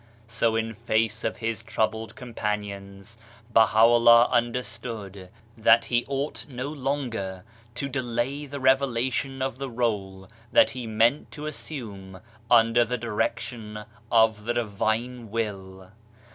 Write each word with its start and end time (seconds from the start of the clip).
So 0.27 0.55
in 0.55 0.73
face 0.73 1.23
of 1.23 1.37
his 1.37 1.61
troubled 1.61 2.15
companions, 2.15 3.19
Baha'u'llah 3.53 4.31
understood 4.31 5.29
that 5.55 5.85
he 5.85 6.05
ought 6.07 6.47
no 6.49 6.69
longer 6.69 7.43
to 7.75 7.87
delay 7.87 8.47
the 8.47 8.59
revelation 8.59 9.43
of 9.43 9.59
the 9.59 9.69
role 9.69 10.27
that 10.51 10.71
he 10.71 10.87
meant 10.87 11.29
to 11.33 11.45
assume 11.45 12.19
under 12.49 12.83
the 12.83 12.97
direction 12.97 13.85
of 14.11 14.45
the 14.45 14.55
Divine 14.55 15.29
Will. 15.29 15.91